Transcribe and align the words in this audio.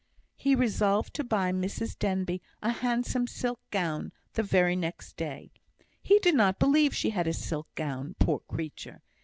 He 0.35 0.55
resolved 0.55 1.13
to 1.13 1.23
buy 1.23 1.51
Mrs 1.51 1.95
Denbigh 1.99 2.41
a 2.63 2.71
handsome 2.71 3.27
silk 3.27 3.59
gown 3.69 4.11
the 4.33 4.41
very 4.41 4.75
next 4.75 5.15
day. 5.15 5.51
He 6.01 6.17
did 6.17 6.33
not 6.33 6.57
believe 6.57 6.95
she 6.95 7.11
had 7.11 7.27
a 7.27 7.33
silk 7.33 7.67
gown, 7.75 8.15
poor 8.17 8.39
creature! 8.47 9.03